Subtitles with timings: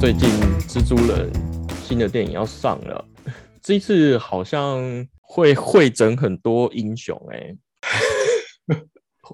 [0.00, 0.28] 最近
[0.68, 1.28] 蜘蛛人
[1.82, 3.04] 新的电影要上了，
[3.60, 4.80] 这一次好像
[5.20, 7.56] 会会整很多英雄哎、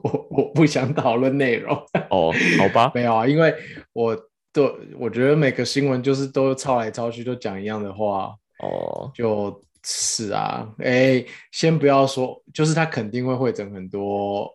[0.03, 1.77] 我我不想讨论内容，
[2.09, 3.55] 哦，好吧， 没有啊，因为
[3.93, 4.17] 我
[4.55, 11.23] 都我觉得每个新闻就是都抄来抄去，都讲一样的话，哦，就是啊，哎，
[11.53, 14.51] 先不要说，就是他肯定会会整很多，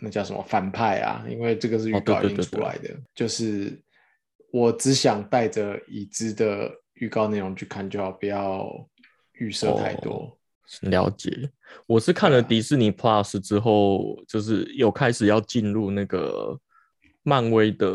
[0.00, 1.24] 那叫什么反派啊？
[1.28, 2.44] 因为这个是预告已经对对对。
[2.44, 3.76] 出来的，就是
[4.50, 8.66] 我只想带着已知的预告内容去看就好，不要
[9.34, 10.36] 预设太多。
[10.82, 11.50] 了解。
[11.86, 16.58] 我是看了迪士尼 Plus 之后，就是有开始要进入那个
[17.22, 17.88] 漫威的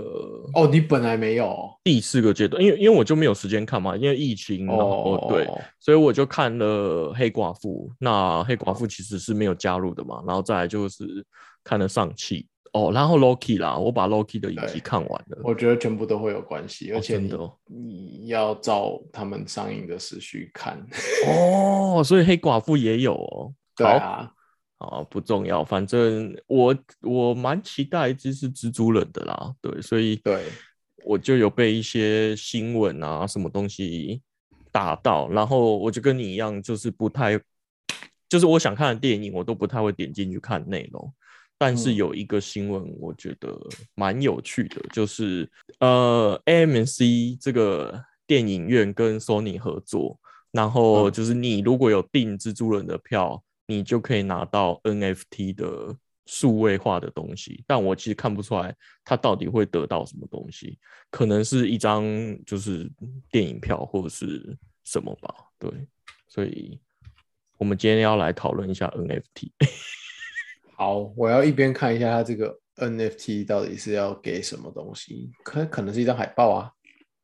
[0.54, 5.48] 哦，你本来没有第四个阶段，因为因为我就没有时间看嘛，因为疫情，哦，对，
[5.80, 7.92] 所以我就看了黑寡妇。
[8.00, 11.26] 那黑寡妇其实是没有加入的嘛，然后再来就是
[11.64, 15.40] 看了上汽哦，然后 Loki 啦，我把 Loki 的影集看完了。
[15.44, 17.20] 我觉得全部都会有关系，哦而且
[17.68, 20.84] 你、要照他们上映的时序看。
[21.28, 23.54] 哦，所以黑寡妇也有哦。
[23.76, 24.32] 对啊，
[24.80, 30.44] 好，不重要，反正我我蛮期待这是蜘蛛人的啦，对，所以对，
[31.06, 34.22] 我就有被一些新闻啊什么东西
[34.72, 37.40] 打到，然后我就跟你一样，就是不太，
[38.28, 41.14] 就是我想看的电影，我都不太会点进去看内容。
[41.58, 43.58] 但是嗯有一个新闻，我觉得
[43.96, 50.20] 蛮有趣的，就是呃，AMC 这个电影院跟 Sony 合作，
[50.52, 55.96] 然后嗯就是你如果有订蜘蛛人的票，你就可以拿到 NFT 的
[56.26, 57.64] 数位化的东西。
[57.66, 60.78] 但我其实看不出来它到底会得到什么东西，
[61.10, 62.04] 可能是一张
[62.46, 62.92] 就是
[63.32, 65.34] 电影票或者是什么吧。
[65.58, 65.72] 对，
[66.28, 66.78] 所以
[67.58, 69.52] 我们今天要来讨论一下 NFT。
[70.84, 76.70] 好，我要一边看一下它这个 NFT 到底是要给什么东西，可可能是一张海报啊。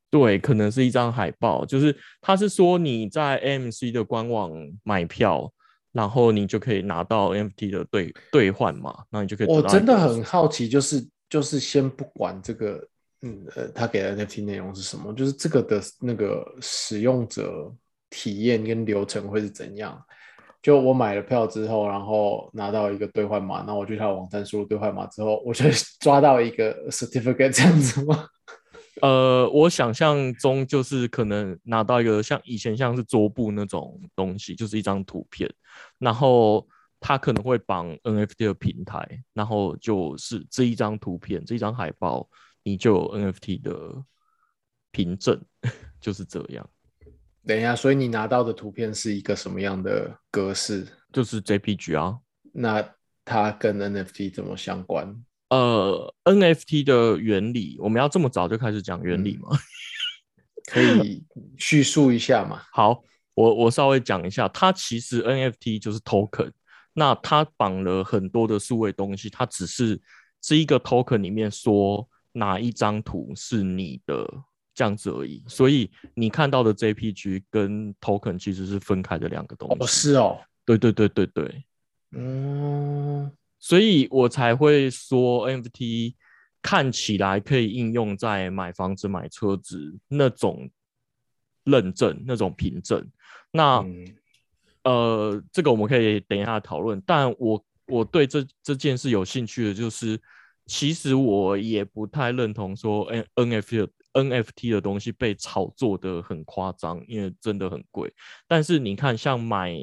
[0.09, 4.49] 对，可能是一张海报，就是他是说你在 AMC 的官网
[4.83, 5.51] 买票，
[5.91, 12.87] 然后你就可以拿到 NFT 的兑兑换嘛，那你就可以我真的很好奇，就是就是先不管这个，
[13.23, 17.69] 嗯呃，他给的 NFT 内容是什么，就是这个的那个使用者
[18.09, 20.01] 体验跟流程会是怎样？
[20.61, 25.65] 就我买了票之后，然后拿到一个兑换码，那我去他的网站输入兑换码之后，我就
[25.99, 28.27] 抓到一个 certificate 这样子吗？
[29.01, 35.49] 呃，我想象中就是可能拿到一个像以前像是桌布那种东西，就是一张图片，
[35.99, 36.67] 然后
[36.99, 42.27] 它可能会绑 NFT 的平台，然后就是这一张图片，这一张海报，
[42.61, 44.03] 你就有 NFT 的
[44.91, 45.41] 凭证，
[46.01, 46.69] 就是这样，
[47.45, 50.87] 等一下，所以你拿到的图片是一个什么样的格式？
[51.11, 52.19] 就是 JPG 啊。
[52.53, 52.87] 那
[53.23, 55.15] 它跟 NFT 怎么相关？
[55.49, 59.49] 呃，NFT 的原理，我们要这么早就开始讲原理吗？
[60.69, 61.25] 可以
[61.57, 62.61] 叙述一下嘛？
[62.71, 66.51] 好，我我稍微讲一下，它其实 NFT 就是 token，
[66.93, 69.99] 那它绑了很多的数位东西，它只是
[70.39, 74.27] 这一个 token 里面说哪一张图是你的
[74.79, 79.75] 这样子而已，所以你看到的 JPG 跟 token 其实是分开的两个东西。
[79.77, 81.65] 哦，是哦，对对对对对，
[82.11, 83.29] 嗯，
[83.59, 86.15] 所以我才会说 NFT
[86.61, 90.69] 看起来可以应用在买房子、买车子那种
[91.65, 93.05] 认证、那种凭证。
[93.51, 94.15] 那、嗯
[94.85, 97.03] 呃，这个我们可以等一下讨论。
[97.05, 100.17] 但我我对这这件事有兴趣的就是，
[100.67, 103.89] 其实我也不太认同说 N NFT 的
[104.27, 108.13] NFT 的东西被炒作的很夸张，因为真的很贵。
[108.47, 109.73] 但是你看，像买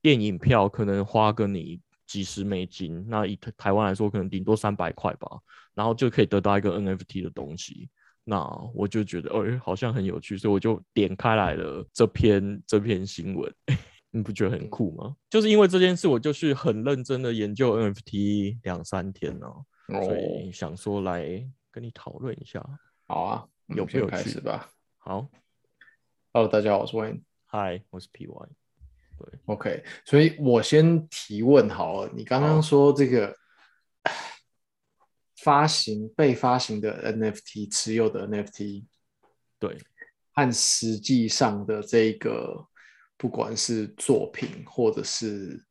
[0.00, 5.28] 电影票，可能花个你几十美金，那以台台湾来说，可能顶多三百块吧，
[5.74, 7.88] 然后就可以得到一个 NFT 的东西。
[8.24, 13.52] 那我就觉得，哦，好像很有趣，所以我就点开来了这篇这篇新闻。
[14.14, 15.16] 你不觉得很酷吗？
[15.30, 19.46] 就是因为这件事，我就去很认真的研究 NFT 两三天呢、
[19.88, 22.62] 所哦，以想说来跟你讨论一下。
[23.08, 24.70] 好啊，有不有趣始吧。
[24.98, 25.30] 好
[26.32, 27.22] ，Hello，大家好，我是 Wayne。
[27.46, 28.48] 嗨，我是 PY。
[29.44, 32.10] OK，所以我先提问好了。
[32.14, 33.36] 你刚好刚说这个
[35.36, 38.84] 发行被发行的 NFT 持有的 NFT
[39.60, 39.78] 对，
[40.32, 42.66] 和实际上的这个，
[43.16, 45.64] 不管是作品或者是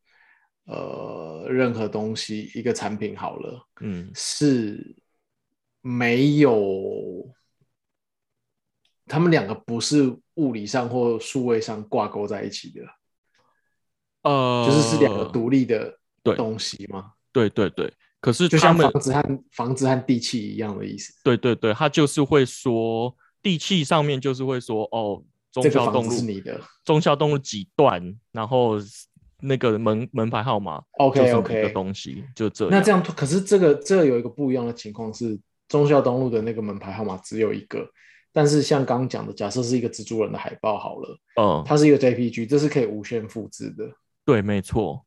[0.64, 4.96] 呃任何东西，一个产品好了，嗯，是
[5.82, 7.30] 没有，
[9.06, 12.82] 他们两个不是物理上或数位上挂钩在一起的，
[14.22, 17.12] 呃，就是是两个独立的对东西吗？
[17.32, 21.12] 对对对，可是就像房子和房子和地契一样的意思。
[21.24, 26.60] 对对对，他就是会说地契上面就是会说哦，中孝东路子是你的。
[26.84, 28.76] 中孝东路几段，然后
[29.40, 32.72] 那个门门牌号码 OK OK，的东西，就这样。
[32.72, 35.38] 那这样，可是这个这个有一个不一样的情况是，
[35.68, 37.88] 中孝东路的那个门牌号码只有一个，
[38.32, 43.84] 但是像刚刚讲的，假设是一个蜘蛛人的海报好了，嗯，它是一个 JPG，这是可以无限复制的。
[44.24, 45.04] 对，没错。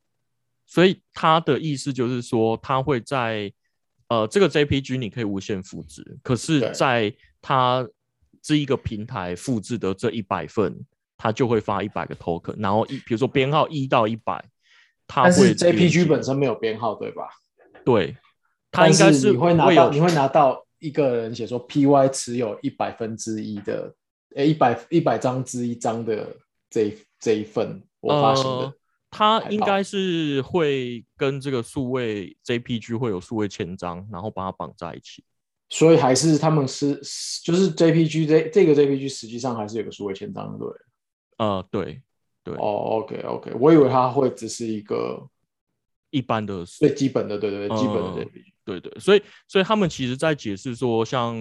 [0.68, 3.51] 所以他的意思就是说，他会在
[4.07, 7.88] 呃这个 JPG 你可以无限复制，可是在他
[8.42, 10.75] 这一个平台复制的这一百份，
[11.18, 14.44] 他就会发一百个 token，然后一比如说编号一到一百，
[15.07, 17.28] 他会 JPG 本身没有编号，对吧？
[17.86, 18.18] 对，
[18.71, 23.94] 他应该是你会拿到你会拿到一个人写说 PY 持有一百分之一的，
[24.36, 26.36] 诶，一百一百张之一张的
[26.69, 28.66] 这一这一份我发行的。
[28.68, 28.74] 呃
[29.12, 35.24] 它应该是会跟这个数位 JPG 会有数位签章，然后把它绑在一起。
[35.69, 36.95] 所以还是他们是
[37.42, 40.86] 就是 JPG 这这个 JPG 实际上还是有个数位签章的，对了。
[41.38, 42.01] 呃，对
[42.44, 45.25] 对，哦，OK OK，我以为它会只是一个
[46.10, 48.51] 一般的最基本的，对对对，基本的呃 JPG。
[48.65, 51.35] 对对，所以所以他们其实在解释说，像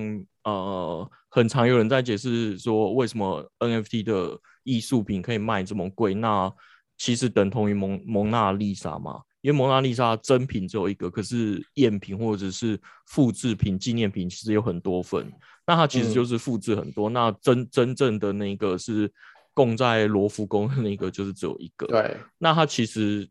[0.44, 6.12] 呃，很常有人在解释说，为什么 NFT 的艺术品可以卖这么贵？
[6.12, 6.52] 那
[6.98, 15.32] 其实等同于蒙蒙娜丽莎嘛，因为蒙娜丽莎真品只有一个，可是赝品或者是复制品、纪念品其实有很多份，
[15.66, 17.08] 那它其实嗯就是复制很多。
[17.08, 19.10] 那真真正的那个是
[19.54, 21.86] 供在罗浮宫的那个，就是只有一个。
[21.86, 23.28] 对，那它其实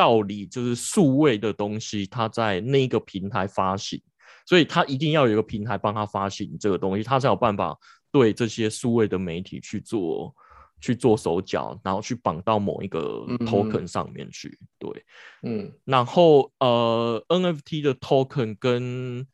[0.00, 4.00] 道理就是数位的东西，它在那个平台发行，
[4.46, 7.78] 所以它一定要有一个平台帮它发行这个东西，它才有办法
[8.10, 10.34] 对这些数位的媒体去做
[10.80, 14.58] 去做手脚，然后去绑到某一个嗯 token 上面去。
[14.78, 15.04] 对，
[15.42, 15.70] 嗯。
[15.84, 19.26] 然后呃，NFT 的 token 跟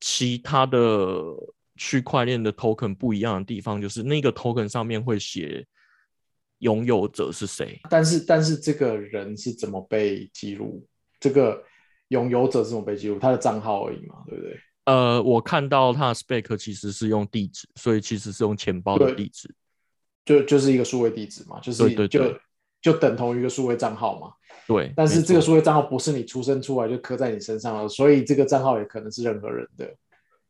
[0.00, 0.78] 其他的
[1.76, 5.66] 区块链的 token 不一样的地方，就是那个 token 上面会写
[6.64, 7.78] 拥有者是谁。
[7.88, 10.84] 但是但是这个人是怎么被记录？
[11.20, 11.62] 这个
[12.08, 13.18] 拥有者是怎么被记录？
[13.18, 14.58] 他的账号而已嘛，对不对？
[14.86, 19.54] 呃，我看到他的 spec 其实是用地址，所以其实是用钱包的地址。
[20.24, 22.32] 就就是一个数位地址嘛，就是对对对
[22.82, 24.32] 就就等同于一个数位账号嘛。
[24.66, 29.94] 对，但是这个数位账号不是你出生出来就刻在你身上了，所以这个账号也可能是任何人的。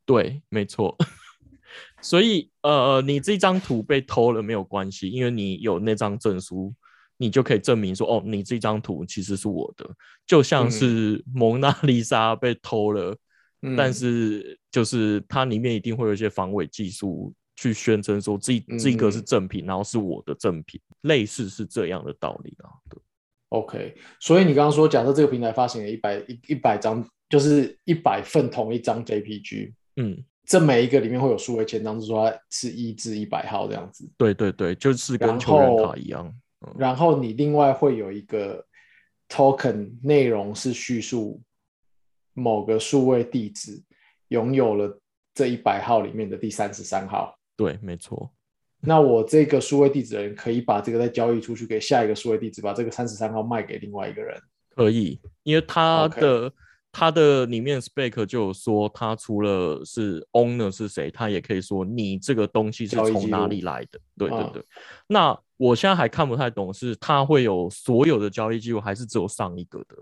[0.05, 0.97] 对，没错。
[2.05, 6.73] 所以呃，你这张图被偷了没有关系，因为你有那张证书，
[7.17, 9.89] 你就可以证明说，哦，你这张图其实是我的。
[10.27, 13.17] 就像嗯是蒙娜丽莎被偷了，
[13.63, 22.69] 嗯但是就是它里面一定会有一些防伪技术去宣称说这这个是嗯正品，然后是我的正品，类似是这样的道理啊。
[22.91, 23.01] 对
[23.49, 34.09] ，OK，所以你刚刚说，假设这个平台发行了一百一一百张，就是一百份同一张 JPG，嗯，这每一个里面会有数位签章，就是说它是一至一百号这样子。
[34.17, 36.33] 对对对，就是跟然球员后卡一样。
[36.79, 38.65] 然后你另外会有一个
[39.29, 41.41] token 内容是叙述
[42.33, 43.83] 某个数位地址
[44.29, 45.01] 拥有了
[45.35, 47.39] 这一百号里面的第三十三号。
[47.57, 48.31] 对，没错。
[48.81, 54.39] 那我这个数位地址的人可以把这个再交易出去给下一个数位地址，把这个三十三号卖给另外一个人。
[54.75, 56.53] 可以，因为它 OK 的
[56.95, 63.99] 它的里面 spec 就有说，它除了是 owner 是谁，它也可以说你这个东西是从哪里来的。
[64.17, 64.65] 对对嗯对。
[65.09, 69.97] 那我现在还看不太懂，是它会有所有的交易记录，还是只有上一个的？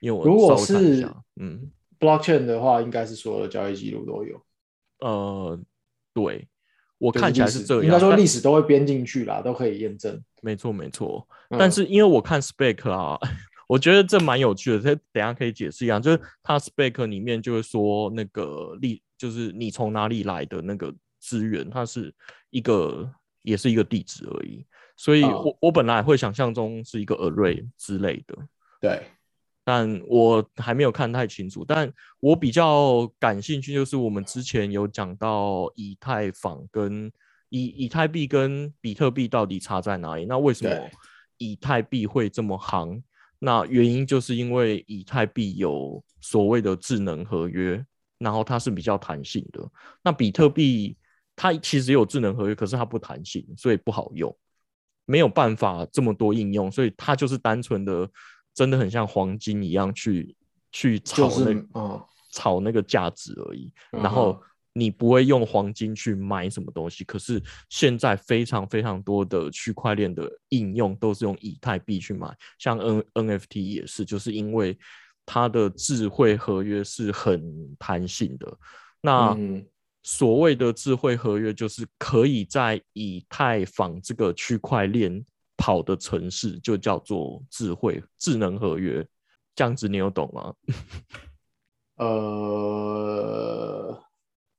[0.00, 4.42] 因为我如果是，嗯，blockchain 的话，应该是所有的交易记录都有。
[4.98, 5.56] 呃，
[6.12, 6.48] 对，
[6.98, 10.20] 我看起来是这样，应该说历史都会编进去啦，都可以验证。
[10.40, 11.24] 没错没错。
[11.50, 13.16] 嗯但是因为我看 spec 啊，
[13.72, 15.98] 我觉得这蛮有趣的，这等下可以解释一下。
[15.98, 22.14] 就是它 spec 里面就是说那个历，就是你从哪里来的那个资源，它是
[22.50, 23.10] 一个
[23.40, 24.62] 也是一个地址而已。
[24.94, 28.36] 所以啊我我本来会想象中是一个 array 之类的，
[28.78, 29.04] 对，
[29.64, 31.64] 但我还没有看太清楚。
[31.64, 37.10] 但我比较感兴趣就是我们之前有讲到以太坊跟
[37.48, 40.26] 以以太币跟比特币到底差在哪里？
[40.26, 40.90] 那为什么
[41.38, 43.02] 以太币会这么行？
[43.44, 47.84] 那原因就是因为以太币有所谓的智能合约，
[48.18, 49.68] 然后它是比较弹性的。
[50.00, 50.96] 那比特币
[51.34, 54.32] 它其实有智能合约，可是它不弹性，所以不好用，
[55.06, 58.08] 没有办法这么多应用，所以它就是单纯的，
[58.54, 60.36] 真的很像黄金一样去
[60.70, 63.72] 去炒就那、炒那个价值而已。
[63.90, 64.40] 嗯然后哼
[64.72, 74.78] 你不会用黄金去买什么东西，可是现在非常非常多的区块链的应用都是用以太币去买，像 N NFT 也是，就是因为
[75.26, 78.56] 它的智慧合约是很弹性的。
[79.00, 79.66] 那嗯
[80.04, 85.24] 所谓的智慧合约，就是可以在以太坊这个区块链
[85.56, 89.06] 跑的城市，就叫做智慧智能合约。
[89.54, 90.52] 这样子你有懂吗？
[91.98, 94.01] 呃，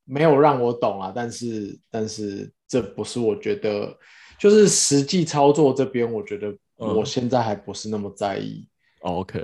[0.05, 3.97] 没有让我懂啊，但是但是这不是我觉得，
[4.37, 8.67] 就是实际操作这边，我觉得我现在还不是那么在意。
[9.01, 9.41] OK，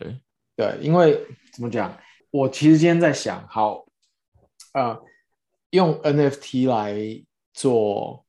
[0.55, 1.97] 对，因为怎么讲，
[2.31, 3.85] 我其实今天在想，好，
[4.73, 4.99] 呃，
[5.71, 6.95] 用 NFT 来
[7.53, 8.25] 做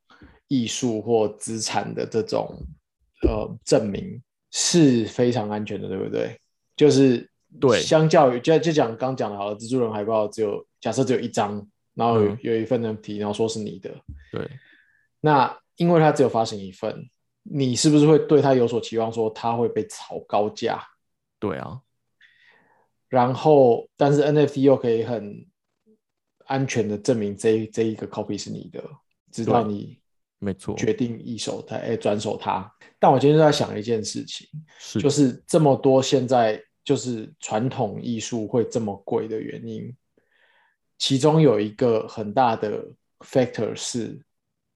[0.49, 2.66] 艺术或资产的这种
[3.22, 6.38] 呃证明是非常安全的，对不对？
[6.76, 7.28] 就是
[7.60, 11.64] 对，相较于就就讲刚讲的好了，蜘蛛人海报只有假设只有一张，
[12.00, 13.90] 然后有有一份 NFT，然后说是你的，
[14.33, 14.49] 对，
[15.21, 17.11] 那因为它只有发行一份，
[17.42, 20.83] 你是不是会对他有所期望，说他会被炒高价？
[21.38, 21.78] 对啊，
[23.11, 25.47] 然后但是 NFT 又可以很
[26.47, 28.83] 安全的证明这这一个 copy 是你的，
[29.30, 30.00] 直到你
[30.38, 30.75] 没错。
[30.76, 32.73] 决定一手它，哎，转手它。
[32.99, 34.99] 但我今天就在想一件事情，是。
[34.99, 39.95] 就是这么多现在就是传统艺术会这么贵的原因，
[41.00, 42.85] 其中有一个很大的
[43.21, 44.21] factor 是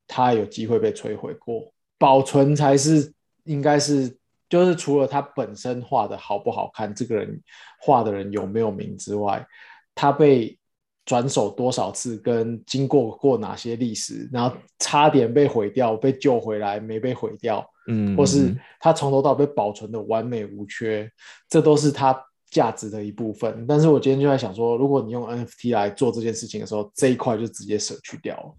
[0.08, 3.12] 它有机会被摧毁过，保存才是
[3.44, 4.16] 应该是
[4.48, 7.40] 就是除了它本身画的好不好看，这个人
[7.78, 9.46] 画的人有没有名之外，
[9.94, 10.58] 他被
[11.04, 17.64] 转手多少次，跟经过过哪些历史，然后差点被毁掉，被救回来没被毁掉。
[17.86, 21.10] 嗯，或是它从头到尾被保存的完美无缺，
[21.50, 22.18] 这都是它
[22.54, 23.66] 价值的一部分。
[23.66, 28.36] 但是我今天就在想说，如果你用 NFT 来做这件事情的时候，这一块就直接舍去掉。
[28.36, 28.54] 了，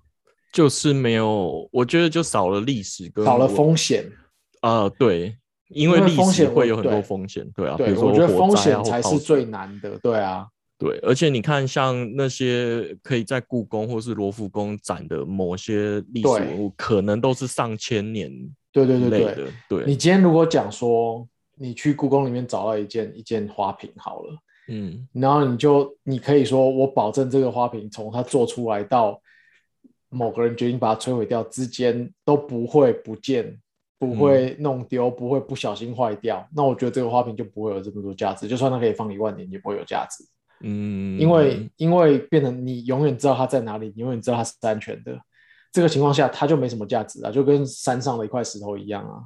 [0.51, 4.05] 就是没有，我觉得就少了历史跟少了风险。
[4.59, 5.37] 啊，对，
[5.69, 10.47] 因为历史会有很多风险，对啊，对我觉得风险才是最水难的，对啊，
[10.77, 18.31] 对，而且你看，像那些可以在故宫或是罗浮宫展的某些历史文物，可能都是上千年
[18.71, 19.47] 对对对对。
[19.69, 29.19] 对，你今天如果讲说你去故宫里面找到一件一件花瓶好了，嗯，然后你就你可以说我保证这个花瓶从它做出来到
[30.09, 33.59] 某个人决定把它摧毁掉之间都不会不见，
[33.97, 36.47] 不会弄丢，不会不小心坏掉。
[36.55, 40.23] 那我觉得这个花瓶就不会有这么多价值，就算它可以放一万年，也不会有价值，
[40.61, 45.19] 嗯，因为因为变成你永远知道它在哪里，你永远知道它是安全的。
[45.71, 49.23] 这个情况下，它就没什么价值啊，就跟山上的一块石头一样啊，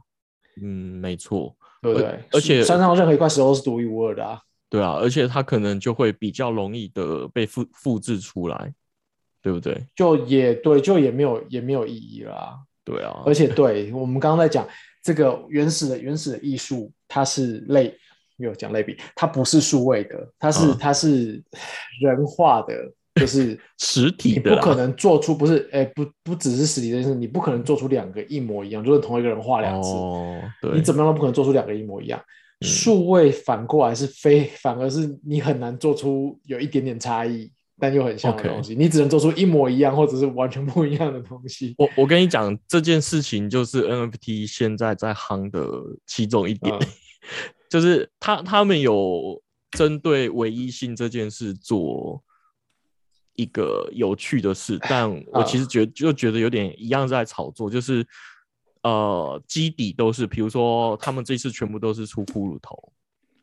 [0.60, 2.08] 嗯，没错，对不对？
[2.08, 4.40] 而而且山上任何一块石头都是独一无二的啊。
[4.70, 8.72] 对啊，而且它可能就会比较容易的被复复制出来，
[9.42, 9.84] 对不对？
[9.96, 12.54] 就也对，就也没有也没有意义啦啊。
[12.84, 14.68] 对啊，而且对我们刚刚在讲
[15.02, 17.98] 这个原始的原始的艺术，它是类
[18.36, 21.44] 没有讲类比，它不是数位的，它是、嗯它是
[22.02, 22.74] 人化的，
[23.20, 32.20] 就是实体的啦不可能做出不是哎不不只是实体这件事，你不可能做出两个一模一样，就是同一个人画两次，哦，对，你怎么样都不可能做出两个一模一样。
[32.20, 32.68] 嗯。
[32.68, 38.76] 数位反过来是非，反而是你很难做出有一点点差异，但又很像的东西。
[38.76, 41.74] 你只能做出一模一样，或者是完全不一样的东西。
[41.78, 45.70] 我我跟你讲这件事情，就是 NFT 现在在夯的
[46.06, 46.88] 其中一点，嗯。
[47.70, 49.40] 就是他他们有
[49.78, 52.20] 针对唯一性这件事做
[53.42, 58.06] 一个有趣的事，但 我其实觉就觉得有点一样在炒作，就是
[58.84, 62.92] 呃基底都是，比如说他们这次全部都是出骷髅头。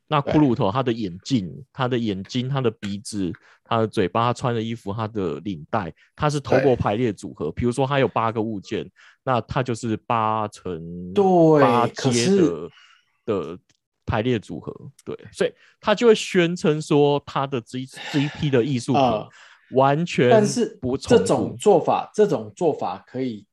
[0.08, 3.32] 那骷髅头，他的眼镜、他的眼睛、他的鼻子、
[3.64, 7.50] 他的嘴巴、他穿的衣服、他的领带，它是透过排列组合。
[7.50, 8.88] 比如说，它有八个物件，
[9.24, 11.24] 那它就是八乘对
[11.60, 12.70] 八阶的
[13.24, 13.58] 的
[14.06, 14.72] 排列组合。
[15.04, 19.26] 对，所以他就会宣称说，他的这一这一批的艺术品啊
[19.72, 23.44] 完全但是不重复这种做法，这种做法可以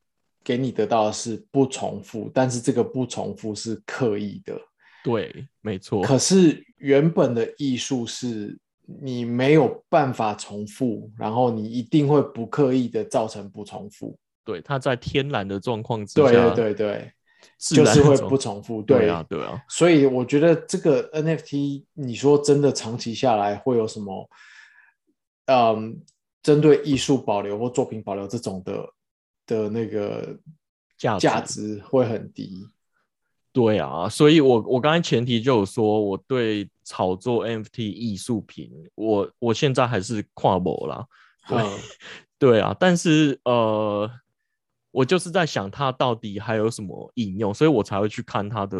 [0.44, 4.58] 给你得到的是不重复，但是这个不重复是刻意的。
[5.02, 8.56] 对，没错，可是原本的艺术是
[9.02, 14.16] 你没有办法重复，然后你一定会不刻意的造成不重复。
[14.44, 17.12] 对，它在天然的状况之下，对对对，
[17.58, 18.80] 自就是会不重复。
[18.82, 24.28] 对啊，对啊，所以我觉得这个 NFT，你说真的长期下来会有什么？
[25.46, 26.02] 嗯，
[26.42, 28.88] 针对艺术保留或作品保留这种的
[29.46, 30.38] 的那个
[30.96, 32.68] 价价值值会很低。
[33.52, 41.06] 对啊，所以我我刚才前提就有说，我对炒作 NFT 艺术品，我我现在还是跨博啦。
[41.46, 41.78] 对、嗯，
[42.36, 44.10] 对啊，但是呃，
[44.90, 48.78] 我就是在想它到底还有什么应用，所以我才会去看它的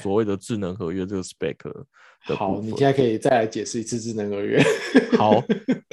[0.00, 1.84] 所谓的智能合约这个 spec 的
[2.20, 4.62] 好，你现在可以再来解释一次智能合约。
[5.16, 5.42] 好，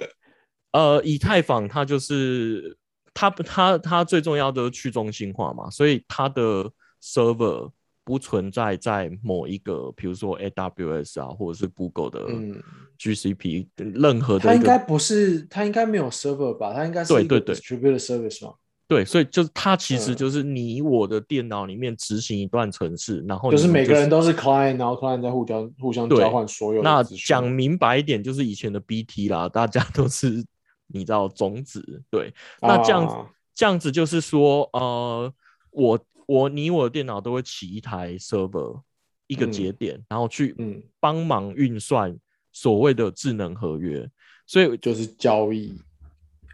[0.73, 2.77] 呃，以太坊它就是
[3.13, 6.69] 它它它最重要的去中心化嘛，所以它的
[7.01, 7.71] server
[8.03, 12.61] 不存在在某一个，比如说 AWS 啊，或者是 Google 的嗯
[12.99, 16.73] GCP，、任何的它应该不是，它应该没有 server 吧？
[16.73, 18.53] 它应该是对对对 distributed service 嘛。
[18.87, 20.15] 对，所以就是它其实嗯。
[20.15, 30.45] 就是你我的电脑里面执行一段程式，然后就是每个人都是 client，然后 client 在互相互相交换所有的那讲明白一点，就是以前的 BT 啦，大家都是
[30.87, 35.33] 你知道种子，对，那这样这样子就是说，呃，
[35.71, 38.81] 我我你我的电脑都会起一台 server
[39.25, 39.51] 一个嗯。
[39.51, 42.15] 节点，然后去嗯，帮忙运算
[42.51, 44.07] 所谓的智能合约，
[44.45, 45.75] 所以就是交易。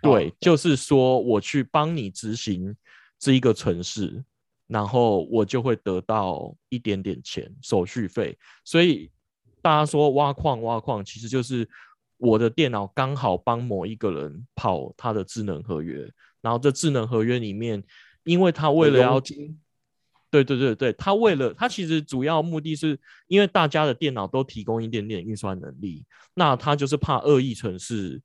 [0.01, 2.75] 对，哦就是说我去帮你执行
[3.19, 4.23] 这一个城市，
[4.67, 8.37] 然后我就会得到一点点钱手续费。
[8.63, 9.11] 所以
[9.61, 11.67] 大家说挖矿挖矿，其实就是
[12.17, 16.09] 我的电脑刚好帮某一个人跑他的智能合约，
[16.41, 17.83] 然后这智能合约里面，
[18.23, 19.21] 因为他为了要
[20.31, 28.21] 对对对对，他为了他其实主要目的是因为大家的电脑都提供一点点运算能力，那他就是怕恶意程式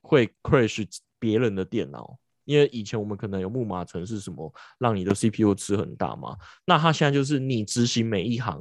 [0.00, 0.86] 会 crash
[1.18, 8.60] 别人的电脑，因为以前我们可能有木马程式什么让你的 CPU 吃很大嘛，那它现在就是你执行每一行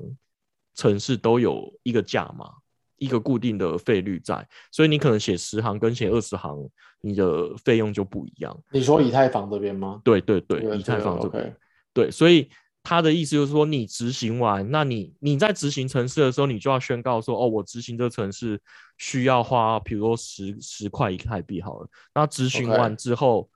[0.75, 2.51] 程式都有一个价码，
[2.97, 6.69] 一个固定的费率在，所以你可能写十行跟写二十行，
[7.01, 8.57] 你的费用就不一样。
[8.71, 10.01] 你说以太坊这边吗？
[10.03, 11.55] 对对对，以太坊这这个边。
[11.93, 12.49] 对，所以
[12.89, 18.57] 他的意思就是说，你执行完，那你你在执行城市的时候，你就要宣告说，哦，我执行这个程式
[18.97, 21.89] 需要花，比如说十十块以太币好了。
[22.15, 23.49] 那执行完之后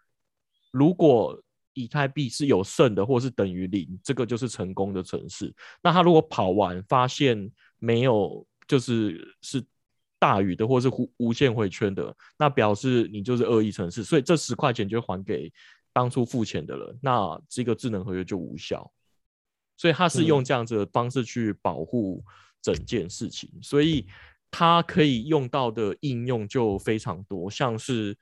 [0.72, 5.56] 如果以太币是有剩的，或是等于零，这个就是成功的城市。
[5.82, 9.64] 那他如果跑完发现没有，就是是
[10.20, 15.50] 大于的，或是无无限回圈的，那表示你就是恶意城市，所以这十块钱就还给
[15.94, 18.92] 当初付钱的人，那这个智能合约就无效。
[19.82, 22.24] 所以他是用嗯这样子的方式去保护
[22.62, 24.06] 整件事情，所以
[24.52, 28.16] 它可以用到的应用就非常多，像是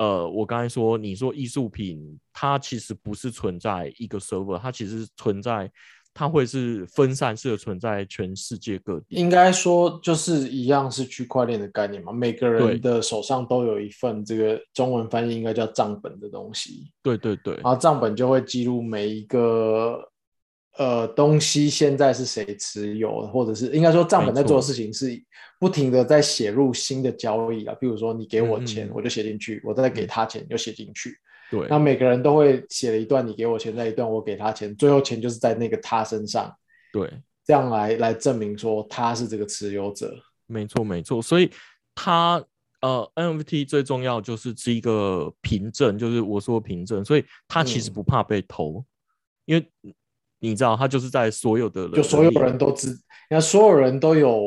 [0.00, 5.70] 呃，我刚才说，你说艺术品，它其实不是存在一个 server，它其实存在，
[6.12, 9.14] 它会是分散式的存在全世界各地。
[9.14, 20.10] 应该说就是一样是区块链的概念嘛，每个人的手上都有一份这个中文翻译应该叫账本的东西，对对对然后账本就会记录每一个
[20.78, 25.10] 呃东西现在是谁持有，或者是应该说账本在做的事情是
[25.58, 31.14] 不停的在写入新的交易啊，比如说你给我钱，我就写进去，我再给他钱又写进去，
[31.50, 31.66] 对。
[31.68, 36.50] 那每个人都会写了一段你给我钱，那一段我给他钱，最后钱就是在那个他身上，
[36.92, 37.12] 对，
[37.44, 40.14] 这样来来证明说他是这个持有者。
[40.46, 41.20] 没错没错。
[41.20, 41.50] 所以
[41.94, 42.42] 他
[42.80, 47.92] 呃 NFT 最重要就是是一个凭证，就是我说凭证，所以他其实嗯。
[47.92, 48.82] 不怕被偷，
[49.44, 49.94] 因为
[50.40, 52.98] 你知道，他就是在所有的人就所有人都知，
[53.30, 54.42] 那所有人都有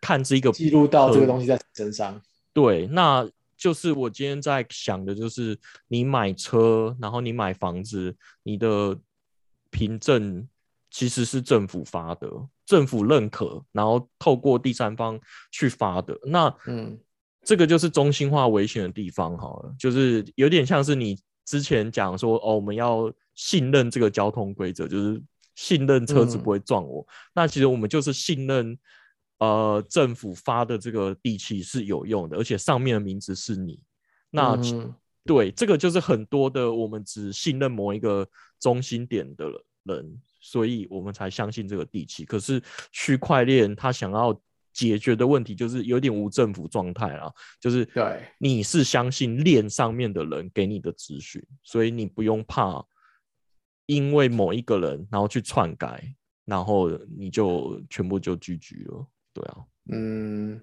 [0.00, 2.20] 看这一个记录到这个东西在身上。
[2.52, 8.96] 对，那就是我今天在想的，就是你买车，然后你买房子，你的
[9.70, 10.46] 凭证
[10.90, 12.30] 其实是政府发的，
[12.64, 15.18] 政府认可，然后透过第三方
[15.50, 16.18] 去发的。
[16.24, 16.98] 那嗯，
[17.42, 25.22] 这个就是中心化危险的地方，好了，就是有点像是你之前讲说，哦，我们要信任这个交通规则，就是
[25.54, 27.06] 信任车子嗯不会撞我。
[27.32, 28.76] 那其实我们就是信任，
[29.38, 33.78] 呃，政府发的这个地契是有用的，而且上面的名字是你。
[34.30, 34.58] 那
[35.24, 38.26] 对，这个就是很多的我们只信任某一个
[38.60, 39.46] 中心点的
[39.82, 42.24] 人，所以我们才相信这个地契。
[42.24, 44.38] 可是区块链它想要
[44.72, 52.84] 解决的问题就是有点无政府状态啦，就是对你是相信链上面的人给你的资讯，所以你不用怕
[53.86, 56.02] 因为某一个人然后去篡改，
[56.44, 59.06] 然后你就全部就拒绝了。
[59.32, 59.56] 对啊，
[59.92, 60.60] 嗯，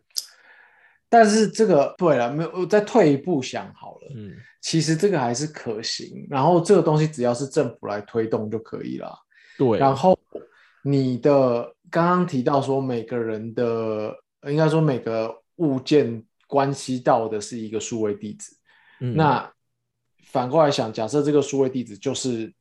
[1.10, 6.26] 但是这个对了，没有，我再退一步想好了，嗯，其实这个还是可行。
[6.30, 9.16] 然后这个东西只要是政府来推动就可以了。
[9.58, 10.18] 对，然后
[10.84, 14.16] 你的刚刚提到说，每个人的
[14.48, 18.56] 应该说每个物件关系到的是一个数位地址。
[19.00, 19.52] 嗯那
[20.26, 22.52] 反过来想，假设这个数位地址就是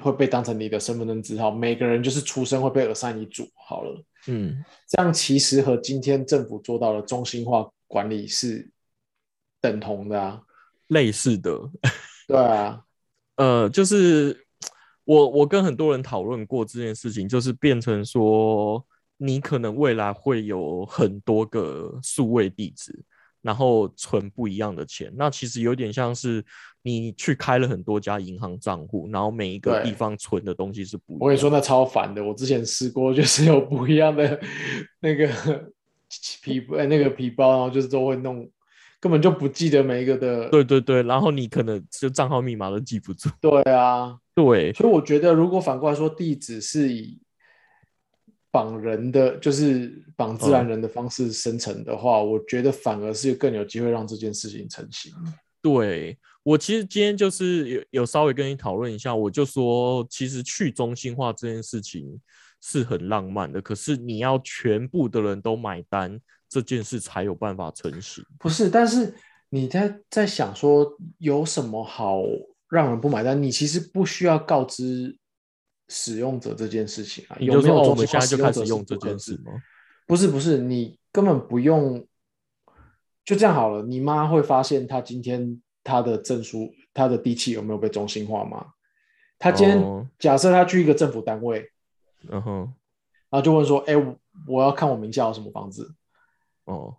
[0.00, 4.04] 会被当成你的身份证字号，每个人就是出生会被耳上一组好了。
[4.26, 8.70] 嗯，这样其实和今天政府做到的中心化管理是
[9.60, 10.40] 等同的啊。
[10.88, 11.58] 类似的，
[12.28, 12.82] 对啊，
[13.36, 14.46] 呃，就是
[15.04, 18.84] 我我跟很多人讨论过这件事情，就是变成说，
[19.16, 23.04] 你可能未来会有很多个数位地址，
[23.44, 25.12] 然后存不一样的钱。
[25.14, 26.42] 那其实有点像是
[26.82, 31.18] 你去开了很多家银行账户，然后每一个地方存的东西是不一样。
[31.20, 32.24] 我跟你说，那超烦的。
[32.24, 34.40] 我之前试过，就是有不一样的
[35.00, 35.28] 那个
[36.42, 38.48] 皮呃那个皮包，然后就是都会弄，
[38.98, 40.48] 根本就不记得每一个的。
[40.48, 43.28] 对对对，然后你可能就账号密码都记不住。
[43.42, 47.18] 对啊，对，所以我觉得，如果反过来说，地址是以
[48.54, 55.12] 绑人的，就是绑自然人的方式生成的话，我觉得反而是更有机会让这件事情成型。
[55.60, 62.20] 对我其实今天就是有有稍微跟你讨论一下，我就说，其实去中心化这件事情
[62.62, 68.24] 是很浪漫的，可是你要全部的人都买单，这件事才有办法成型。
[68.38, 69.12] 不是，但是
[69.48, 70.86] 你在在想说
[71.18, 72.22] 有什么好
[72.68, 73.42] 让人不买单？
[73.42, 75.18] 你其实不需要告知
[75.88, 77.36] 使用者这件事情啊。
[77.40, 79.52] 有没有我们现在就开始用这件事吗？
[80.06, 82.06] 不是不是，你根本不用，
[83.24, 83.82] 就这样好了。
[83.82, 88.66] 你妈会发现她今天她的证书、她的地契有没有被中心化吗？
[89.38, 91.70] 她今天、哦假设她去一个政府单位，
[92.28, 92.58] 嗯哼，
[93.30, 94.16] 然后就问说：“哎、我
[94.46, 95.94] 我要看我名下有什么房子。
[96.64, 96.96] 哦，”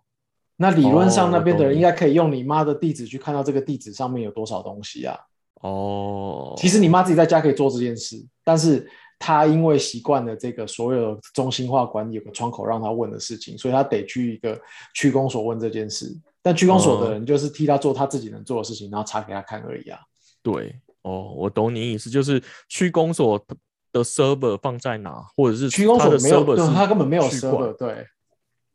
[0.56, 5.18] 那理论上哦那边的人应该可以用你妈的地址去看到这个地址上面有多少东西啊。
[5.66, 14.58] 哦，其实你妈自己在家可以做这件事，但是她因为习惯了这个所有中心化管理有个窗口让她问的事情，所以她得去一个
[14.94, 16.14] 区公所问这件事。
[16.42, 19.98] 但区公所的人就是替她做她自己能做的事情，然后查给她看而已啊。
[20.42, 23.44] 对，哦，我懂你意思，就是区公所
[23.92, 28.06] 的 server 放在哪，或者是区公它的所没有，server 他根本没有 server，对，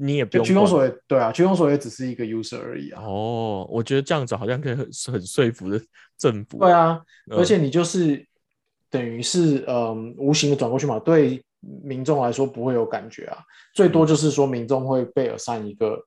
[0.04, 3.04] 你也不就用管区公所也对啊，区公所也只是一个 user 而已啊。
[3.04, 5.80] 哦，我觉得这样子好像可以很很说服的
[6.18, 6.58] 政府。
[6.58, 8.26] 对啊，嗯而且你就是
[8.90, 11.44] 等于是嗯无形的转过去嘛，对
[11.84, 13.38] 民众来说不会有感觉啊，
[13.76, 16.04] 最多就是说民众会被 assign 一个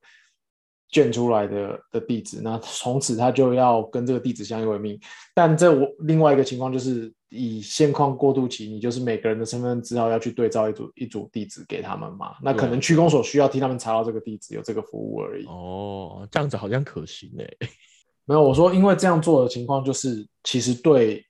[0.91, 4.99] 建出来的的地址，那从此他就要跟这个地址相依为命。
[5.33, 15.45] 但这我另外一个情况就是以现况过渡期，你就是每个人的身份证资料要去对照一组一组地址给他们嘛，那可能区公所需要替他们查到这个地址有这个服务而已。
[15.45, 17.69] 哦，这样子好像可行欸诶。
[18.25, 21.23] 没有，我说因为这样做的情况就是，其实对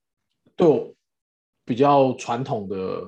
[0.55, 0.93] 对我
[1.65, 3.03] 比较传统的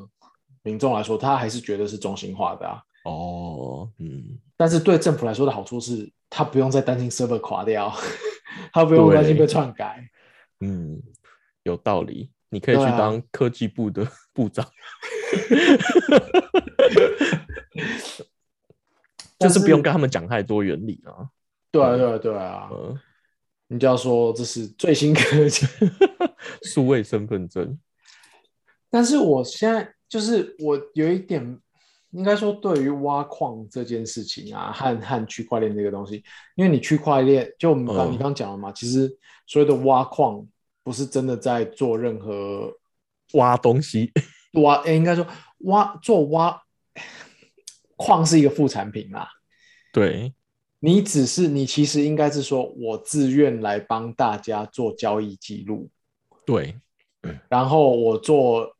[0.63, 2.81] 民众来说，他还是觉得是中心化的啊。
[3.05, 7.93] 哦，嗯，但是对政府来说的好处是，他不用再担心 server 垮掉，
[8.73, 10.05] 他不用担心被篡改。
[10.59, 11.01] 嗯，
[11.63, 12.31] 有道理。
[12.49, 14.65] 你可以去当科技部的 部长，
[19.39, 21.29] 就是不用跟他们讲太多原理啊。
[21.71, 22.97] 对啊，对啊，对啊，呃，
[23.67, 25.65] 你就要说这是最新科技。
[26.63, 27.77] 数位身份证，
[28.89, 31.59] 但是我现在就是我有一点，
[32.11, 36.23] 应该说对于挖矿这件事情啊，和和区块链这个东西，
[36.55, 39.13] 因为你区块链就我们刚、嗯你刚讲了嘛，其实
[39.45, 40.47] 所谓的挖矿
[40.87, 42.73] 不是真的在做任何
[43.33, 44.09] 挖东西。
[44.53, 45.27] 挖，诶应该说
[45.65, 46.63] 挖做挖
[47.97, 49.29] 矿是一个副产品啦。
[49.91, 50.33] 对，
[50.79, 55.89] 你只是你其实应该是说我自愿来帮大家做交易记录，
[56.45, 56.73] 对，
[57.49, 58.73] 然后我做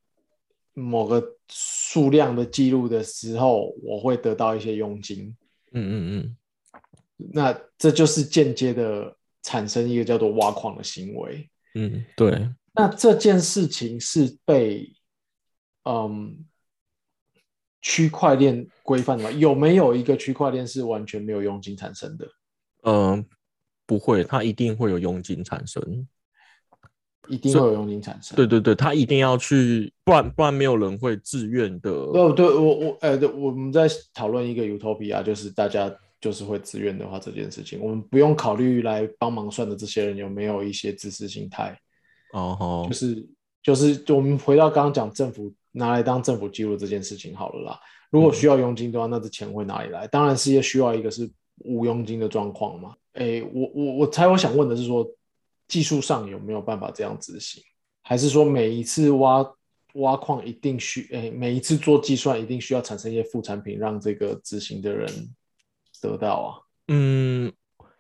[0.74, 5.36] 某个数量的记录的时候，我会得到一些佣金。
[5.74, 6.38] 嗯嗯嗯
[7.34, 11.50] 那这就是间接的产生一个叫做挖矿的行为。
[11.78, 14.94] 嗯嗯，对，那这件事情是被
[15.84, 16.46] 嗯
[17.82, 19.32] 区块链规范的吗？
[19.32, 22.28] 有没有一个区块链是完全没有佣金产生的？
[22.84, 23.26] 嗯、
[23.86, 26.08] 不会，它一定会有佣金产生。
[27.30, 28.38] 一定会有佣金产生。
[28.38, 31.92] 对对对，他一定要去，不然不然没有人会自愿的。
[32.13, 35.94] 对对，我我呃，对我们在讨论一个 utopia，就是大家
[36.28, 41.80] 就是会自愿的话这件事情，我们不用考虑来帮忙算的这些人有没有一些自私心态，
[42.34, 43.30] 哦吼就，是
[43.63, 47.80] 就是我们回到刚刚讲政府拿来当政府记录这件事情好了啦。
[48.10, 50.06] 如果需要佣金的话，那这钱会哪里来？
[50.08, 52.94] 当然是需要一个是无佣金的状况嘛。
[53.13, 55.10] 诶，我我我猜我想问的是说，
[55.70, 57.63] 技术上有没有办法这样执行？
[58.04, 59.50] 还是说每一次挖
[59.94, 65.08] 挖矿一定需诶每一次做计算一定需要产生一些副产品，让这个执行的人
[66.02, 66.48] 得到啊？
[66.88, 67.52] 嗯，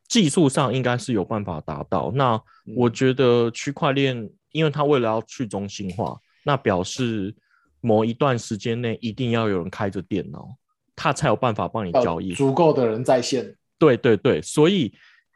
[0.07, 2.11] 技术上应该是有办法达到。
[2.15, 2.41] 那
[2.75, 7.35] 我嗯觉得区块链，因为它为了要去中心化，那表示
[7.81, 10.55] 某一段时间内一定要有人开着电脑，
[10.95, 12.33] 他才有办法帮你交易。
[12.33, 14.93] 足够的人在线，对对对，所以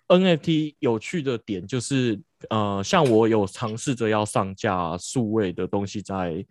[0.08, 2.20] NFT 有趣的点就是，
[2.50, 6.46] 呃，像我有尝试着要上架数位的东西在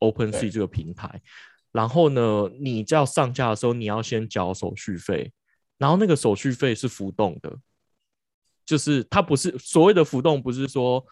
[0.00, 1.20] OpenSea 这个平台，
[1.72, 5.32] 然后呢，你要上架的时候，你要先缴手续费，
[5.84, 7.54] 然后那个手续费是浮动的，
[8.64, 11.04] 就是它不是所谓的浮动，不是说。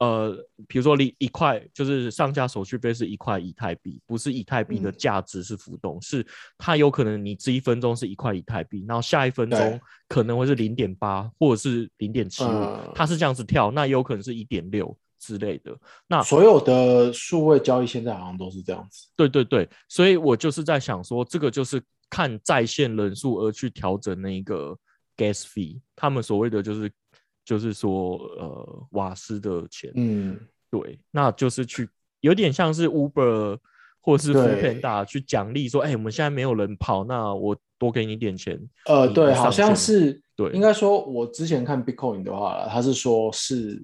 [0.00, 0.32] 呃，
[0.68, 6.24] 比如说你一块就是上架手续费是一块以太币，不是以太币的价值是浮动，是
[6.56, 12.48] 它有可能你这一分钟是一块以太币，然后下一分钟可能会是零点八或者是零点七五，
[12.94, 15.76] 它是这样子跳，那也有可能是一点六之类的。
[16.06, 19.08] 那所有的数位交易现在好像都是这样子。
[19.16, 24.76] 对对对，所以我就是在想说，这个就是看在线人数而去调整那个
[25.16, 26.90] gas fee，他们所谓的就是。
[27.44, 30.38] 就是说，呃，瓦斯的钱，嗯，
[30.70, 31.88] 对，那就是去
[32.20, 33.58] 有点像是 Uber
[34.02, 38.60] 或是 Foodpanda 去奖励说，哎，我们现在没有人跑，那我多给你点钱。
[38.84, 43.82] 呃，对，好像是，对，应该说，我之前看 Bitcoin 的话，他是说是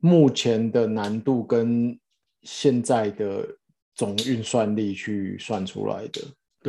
[0.00, 1.98] 目前的难度跟
[2.42, 3.48] 现在的
[3.94, 6.20] 总运算力去算出来的，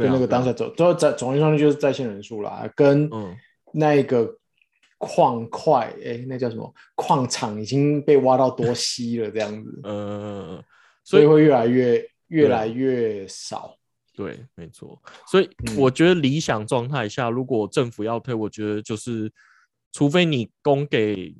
[0.01, 3.09] 跟那个当下总都在总运算力就是在线人数啦，跟
[3.73, 4.35] 那个。
[5.01, 6.73] 矿块，哎，那叫什么？
[6.93, 9.79] 矿场已经被挖到多稀了，这样子。
[9.87, 10.61] 呃，
[11.05, 13.77] 所以会越来越越来越少。
[14.13, 15.01] 对，没错。
[15.25, 19.31] 所以我觉得理想状态下，如果政府要推，我觉得就是，
[19.93, 21.33] 除非你供给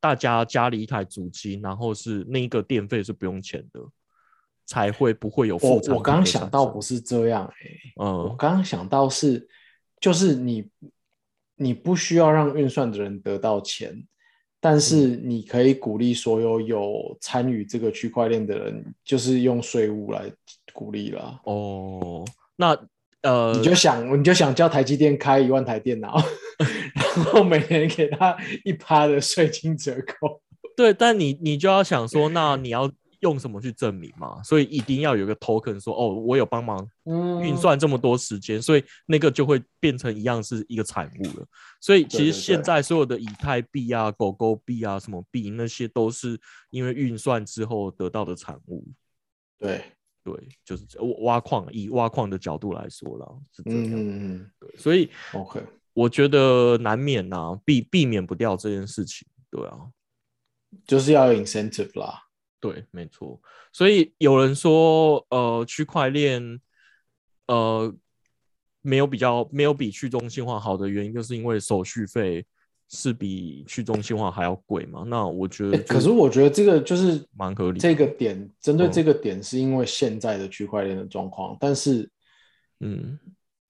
[0.00, 3.80] 大家家里一台主机，然后是那一个电费是不用钱的，
[4.66, 7.70] 才会不会有负我我刚刚想到不是这样，哎，
[8.04, 9.48] 嗯，我刚刚想到是，
[9.98, 10.68] 就是你。
[11.58, 14.06] 你不需要让运算的人得到钱，
[14.60, 20.30] 但是你可以鼓励所有有参与这个区块链的人，就是用税务来
[20.74, 21.40] 鼓励了。
[21.44, 22.22] 哦，
[22.56, 22.78] 那
[23.22, 26.22] 呃，你就想，你就想叫台积电开一万台电脑，
[26.94, 30.42] 然后每年给他一趴的税金折扣。
[30.76, 32.92] 对，但你你就要想说，那你要。
[33.26, 34.40] 用什么去证明嘛？
[34.44, 36.88] 所以一定要有个 token 说哦，我有帮忙
[37.42, 41.46] 运算这么多时间，所以那个就会变成一样是一个产物了。
[41.80, 46.38] 所以其实现在所有的以太币啊、狗狗币啊、什么币，那些都是
[46.70, 48.86] 因为运算之后得到的产物。
[49.58, 49.82] 对
[50.22, 50.32] 对，
[50.64, 50.86] 就是
[51.22, 53.82] 挖矿以挖矿的角度来说了，是这样。
[53.90, 54.50] 嗯嗯。
[54.60, 55.60] 对，所以 OK，
[55.92, 59.26] 我觉得难免呐，避避免不掉这件事情。
[59.50, 59.90] 对啊，
[60.86, 62.22] 就是要有 incentive 啦。
[62.72, 63.40] 对，没错。
[63.72, 66.60] 所以有人说，呃，区块链，
[67.46, 67.94] 呃，
[68.82, 72.44] 没有比较，没有比去中心化好的原因，就是因为手续费
[72.88, 75.04] 是比去中心化还要贵嘛。
[75.06, 77.78] 那我觉得，可是我觉得这个就是蛮合理。
[77.78, 82.10] 这个点针对这个点，是因为现在的区块链的状况，但是，
[82.80, 83.18] 嗯。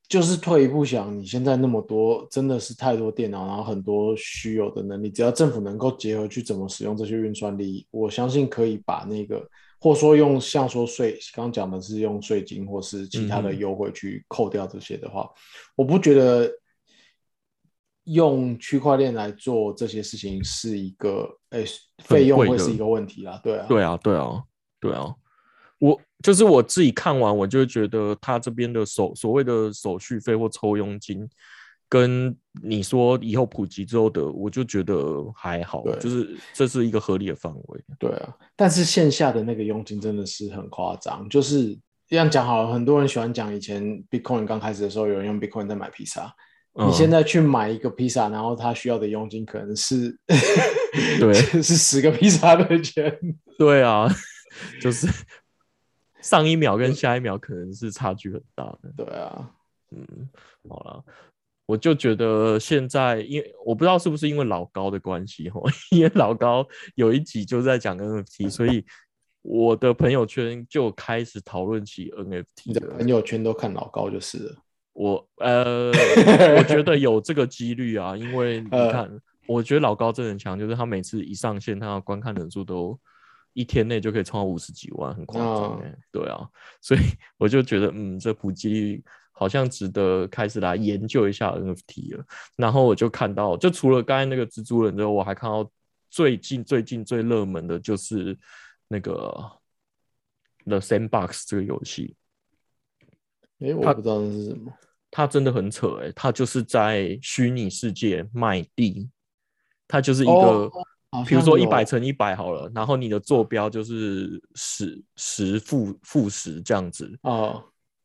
[0.08, 9.44] 就是退一步想，你现在那么多，真的是太多电脑，然后很多虚有的能力，只要政府能够结合去怎么使用这些运算力，我相信可以把那个，
[9.80, 15.28] 或者说用像说税，刚刚讲的是用税金或是其他的优惠去扣掉这些的话，
[15.74, 16.48] 我不觉得
[18.04, 21.64] 用区块链来做这些事情是一个，哎，
[22.04, 24.42] 费用会是一个问题啦，对啊，对啊，对啊，
[24.78, 25.12] 对啊。
[25.78, 31.28] 我就是我自己看完，我就觉得他这边的手所谓的手续费或抽佣金，
[31.88, 37.80] 跟你说以后普及之后的，我就觉得还好，就是这是一个合理的范围。
[37.98, 42.72] 对啊，但是线下的那个佣金真的是很夸张，就是这样讲好了。
[42.72, 46.34] 很多人喜欢讲以前 Bitcoin 刚开始的时候，有人用 Bitcoin 在买披萨，
[46.72, 50.18] 你现在去买一个披萨，然后他需要的佣金可能是，
[51.20, 53.14] 对， 是十个披萨的钱。
[53.58, 54.08] 对啊，
[54.80, 55.06] 就是。
[56.26, 58.92] 上一秒跟下一秒可能是差距很大的。
[58.96, 59.48] 对啊，
[59.92, 60.28] 嗯，
[60.68, 61.04] 好了，
[61.66, 65.60] 我就觉得现在，因为我不知道是不是因为老高的关系哈，
[65.92, 68.84] 因为老高有一集就在讲 NFT，所以
[69.42, 72.72] 我的朋友圈就开始讨论起 NFT。
[72.72, 74.56] 的朋友圈都看老高就是了。
[74.94, 75.92] 我呃，
[76.58, 79.08] 我觉得有这个几率啊，因为你看，
[79.46, 82.98] 我觉得老高真的很强，就是他每次一上线，他的观看人数都。
[83.56, 86.46] 一天内就可以创五十几万，很夸张哎，对啊，
[86.82, 87.00] 所以
[87.38, 92.24] 我就觉得，嗯，这普及率好像值得开始来研究一下 NFT 了。
[92.54, 95.66] 然后我就看到，就除了刚才那个蜘蛛人之后，我还看到
[96.10, 98.38] 最近最近最热门的就是
[98.88, 99.14] 那个
[100.66, 102.14] The Sandbox 这个游戏。
[103.60, 104.70] 哎，我不知道那是什么。
[105.10, 109.08] 它真的很扯哎，它就是在虚拟世界卖地，
[109.88, 110.70] 它就是一个。
[111.24, 117.62] 比如说一百乘一百好了，然后你的坐标就是十十负负十这样子啊，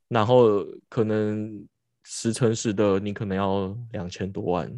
[0.07, 1.67] 然后可能
[2.03, 4.71] 十乘十的你可能要两千多万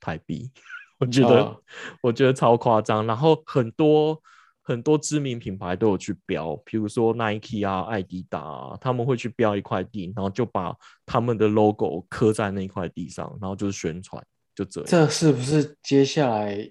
[0.00, 0.50] 台币，
[0.98, 1.56] 我觉得
[2.00, 3.06] 我觉得超夸张。
[3.06, 4.20] 然后很多
[4.62, 14.22] 很多知名品牌都有去标，比如说 Nike 啊、艾迪达，他们会去标一块地，然后就把他们的 logo 刻在那块地上，然后就是宣传，
[14.54, 14.88] 就这样。
[14.88, 16.70] 这是不是接下来？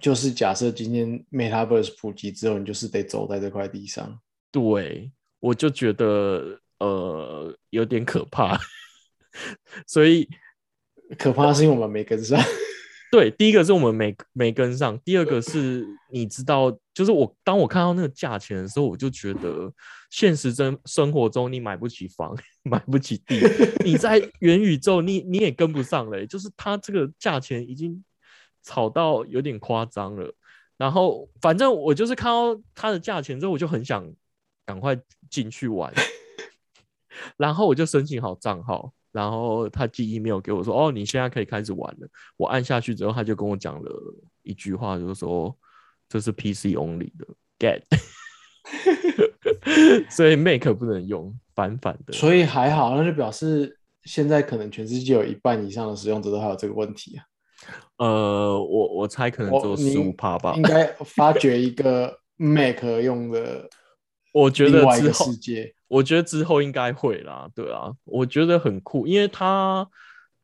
[0.00, 4.18] 就是假设今天 Metaverse 普及之后，你就是得走在这块地上。
[4.50, 8.58] 对，我就觉得呃有点可怕，
[9.86, 10.28] 所以
[11.18, 12.40] 可怕是因为我们没跟上。
[13.10, 19.72] 对，第一个是我们没没跟上，第二个是你知道，就是我当我看到那个价钱的时候，我就觉得
[20.10, 23.40] 现实生生活中你买不起房，买不起地，
[23.84, 28.02] 你在元宇宙你你也跟不上嘞，就是它这个价钱已经
[28.64, 30.34] 炒到有点夸张了。
[30.76, 34.04] 然后反正我就是看到它的价钱之后，我就很想
[34.66, 34.98] 赶快
[35.30, 35.94] 进去玩，
[37.38, 38.92] 然后我就申请好账号。
[39.12, 43.88] 然后他寄 email 给我说：“哦，你现在可以开始玩了。”我按下去之后，他就跟我讲了
[44.42, 45.56] 一句话，就是说
[46.10, 47.24] ：“这是 PC only 的
[47.56, 47.82] get，
[50.10, 57.24] 所以 Mac 不能用，反反的。”所以还好，那就表示现在可能全世界有一半以上的使用者都还有这个问题啊。
[57.98, 60.54] 呃，我我猜可能只有十五趴吧。
[60.56, 63.68] 应该发掘一个 Mac 用的，
[64.34, 65.74] 我觉得之后世界。
[65.86, 69.88] 我觉得之后应该会啦，对啊，我觉得很酷，因为它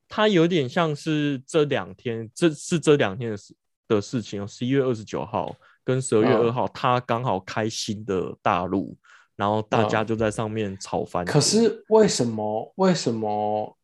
[0.09, 3.57] 它有点像是这两天，这是这两天的事
[3.89, 4.47] 的事情哦。
[4.47, 5.53] 十一月二十九号
[5.83, 8.97] 跟十二月二号，它刚好开新的大陆，
[9.35, 11.25] 然后大家就在上面炒翻。
[11.25, 12.73] 可是为什么？
[12.77, 13.77] 为什么？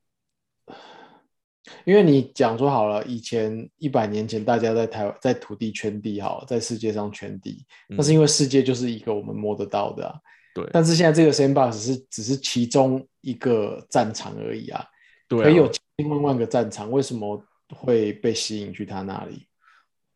[1.84, 10.14] 因为你讲说好了，以前一百年前大家在台在土地圈地，好，在世界上圈地，那是因为世界就是一个我们摸得到的。
[10.54, 14.84] 对，但是现在这个 sandbox 是只是其中一个战场而已啊，
[15.28, 17.42] 对，可以有千千万万个战场，为什么
[17.74, 19.46] 会被吸引去他那里？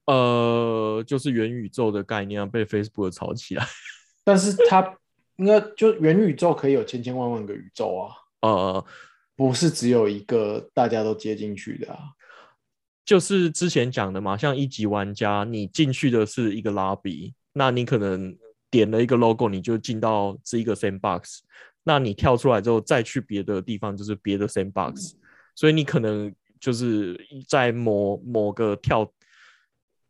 [0.06, 3.64] 呃，就是元宇宙的概念被 Facebook 炒起来，
[4.24, 4.96] 但是它
[5.36, 8.84] 应该就元宇宙可以有千千万万个宇宙啊，呃，
[9.40, 11.98] 不是只有一个大家都接进去的啊，
[13.06, 18.36] 就是之前讲的嘛，像一级玩家，你进去的是一个 lobby，那你可能。
[18.72, 21.40] 点了一个 logo，你就进到这一个 sandbox。
[21.82, 25.10] 那你跳出来之后，再去别的地方，就是别的 sandbox。
[25.56, 29.12] 所以你可能就是在某某个跳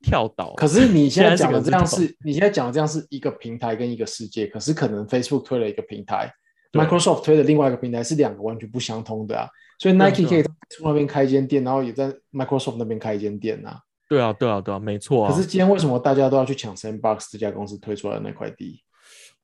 [0.03, 0.53] 跳岛。
[0.57, 4.47] 可是你现在讲的这样是，你现在讲的这样是一个平台跟一个世界。
[4.47, 6.31] 可是可能 Facebook 推了一个平台
[6.73, 9.49] ，Microsoft 推的另外一个平台是两个完全不相通的啊。
[9.79, 10.51] 所以 Nike 可以在
[10.83, 13.81] 那边开一间店，然后也在 Microsoft 那边开一间店啊。
[14.09, 15.33] 对啊，对啊，对啊，没错啊。
[15.33, 18.83] 可是今天为什么大家都要去抢 Sandbox 这家公司推出来的那块地？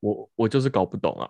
[0.00, 1.26] 我我就是搞不懂啊。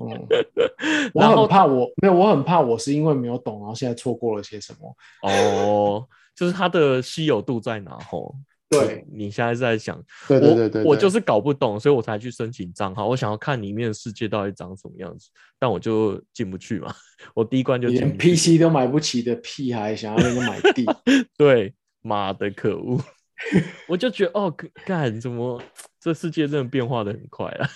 [0.00, 0.26] 嗯，
[1.14, 4.96] 我很怕我没有，我很怕我是因为没有懂，然后现在错过了些什么。
[5.22, 7.98] 哦，就是它的稀有度在哪？
[8.08, 8.34] 吼，
[8.68, 15.28] 对，你现在是在想，对对对对，我就是搞不懂，所以我才去申请账号，我想要看里面的世界到底长什么样子，
[15.58, 16.94] 但我就进不去嘛。
[17.34, 20.84] 我第一关就连 PC 都买不起的屁孩，想要那个买地？
[21.36, 21.74] 对。
[22.00, 22.98] 妈的可恶！
[23.88, 24.54] 我就觉得哦，
[24.86, 25.60] 干怎么
[26.00, 27.68] 这世界真的变化的很快啊！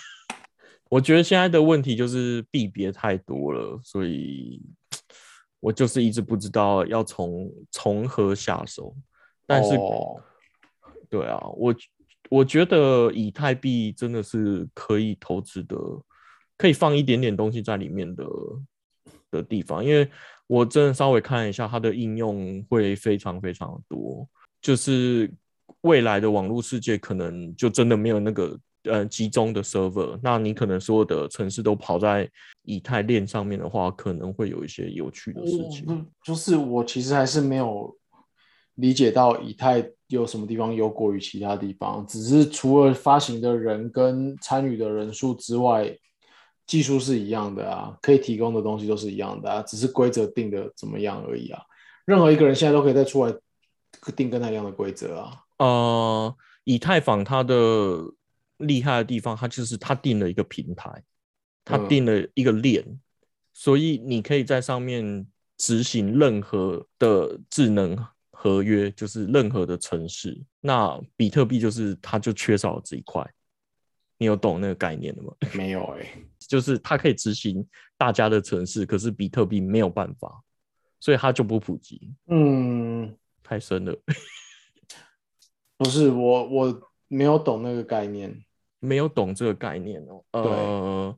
[0.89, 4.61] 我觉得现在的问题就是币别太多了，所以
[5.59, 8.95] 我就是一直不知道要从从何下手。
[9.45, 9.77] 但是，
[11.13, 11.75] 对啊，我
[12.29, 15.77] 我觉得以太币真的是可以投资的，
[16.57, 18.25] 可以放一点点东西在里面的
[19.29, 20.09] 的地方，因为。
[20.45, 24.27] 我真的稍微看一下，它的应用会非常非常多。
[24.61, 25.31] 就是
[25.81, 30.19] 未来的网络世界，可能就真的没有那个呃集中的 server。
[30.21, 32.29] 那你可能所有的城市都跑在
[32.63, 36.05] 以太链上面的话，可能会有一些有趣的事情。
[36.23, 37.97] 就是我其实还是没有
[38.75, 45.97] 理解到以太有什么地方优过于其他地方，只是除了发行的人跟参与的人数之外。
[46.65, 51.61] 技术是一样的啊，可以提供的东西都是一样的啊，只是规则定的怎么样而已啊。
[52.05, 53.35] 任何一个人现在都可以再出来
[54.15, 55.43] 定跟他一样的规则啊。
[55.59, 56.33] 呃，
[56.63, 57.99] 以太坊它的
[58.57, 61.03] 厉害的地方，它就是它定了一个平台，
[61.65, 62.97] 它定了一个链，
[63.51, 67.97] 所以你可以在上面执行任何的智能
[68.43, 70.37] 合约，就是任何的城市。
[70.59, 73.25] 那比特币就是它就缺少了这一块。
[74.17, 75.33] 你有懂那个概念的吗？
[75.55, 76.05] 没有哎，
[76.39, 77.65] 就是它可以执行
[77.97, 80.43] 大家的城市，可是比特币没有办法，
[80.99, 82.13] 所以它就不普及。
[82.27, 83.97] 嗯，太深了。
[85.77, 88.43] 不是我，我没有懂那个概念，
[88.79, 90.21] 没有懂这个概念哦。
[90.31, 91.17] 呃，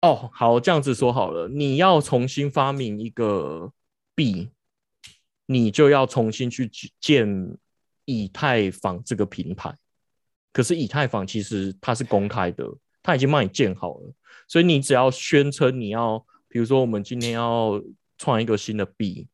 [0.00, 3.70] 哦，好，这样子说好了，你要重新发明一个
[4.14, 4.48] 币，
[5.50, 6.70] 你就要重新去
[7.00, 7.26] 建
[8.04, 9.74] 以太坊这个平台。
[10.52, 12.64] 可是以太坊其实它是公开的，
[13.02, 14.14] 它已经帮你建好了，
[14.46, 16.18] 所以你只要宣称你要，
[16.48, 17.80] 比如说我们今天要
[18.16, 19.28] 创一个新的币，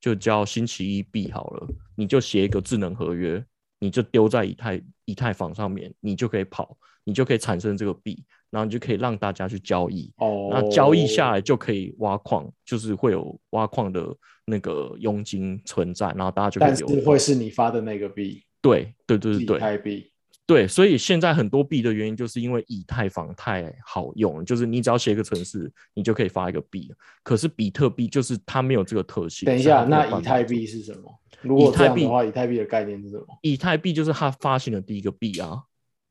[0.00, 3.44] 就叫星期一币好了，你就写一个智能合约，
[3.78, 8.24] 你就丢在以太以太坊上面，你就可以跑，你就可以产生这个币，
[8.54, 10.12] 然后你就可以让大家去交易。
[10.18, 14.06] 哦，那交易下来就可以挖矿，就是会有挖矿的
[14.46, 20.08] 那个佣金存在，然后大家就可以但是流会是你发的那个币，对对对对对太币。
[20.46, 26.92] 对，所以现在很多币的原因就是因为以太坊太好用，就是你只要写一个程式，你就可以发一个币。
[27.22, 29.46] 可是比特币就是它没有这个特性。
[29.46, 31.20] 等一下，那以太币是什么？
[31.40, 33.26] 如果以太币的话，以太币的概念是什么？
[33.40, 35.62] 以太币就是它发行的第一个币啊。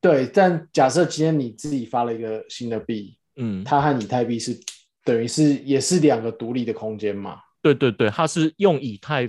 [0.04, 4.60] 对，但假设今天你自己发了一个新的币，嗯，它和以太币是
[5.06, 7.38] 等于是也是两个独立的空间嘛？
[7.62, 9.26] 对对对，它是用以太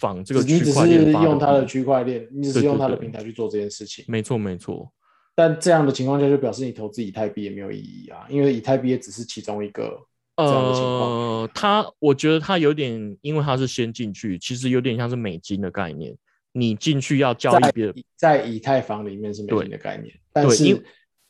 [0.00, 4.04] 坊这个你只区块链是用它的区块链，你只是用它的平台去做这件事情。
[4.08, 4.92] 没错没错。
[5.36, 9.96] 但这样的情况下，就表示你投资以太币也没有意义啊，因为以太币也只是其中一个
[10.36, 11.10] 这样的情况。
[11.12, 16.12] 呃，它我觉得它有点，因为它是先进去，其实有点像是美金的概念。
[16.58, 20.82] 你进去要交易在别的，以在以太坊里面是美金的概念，但是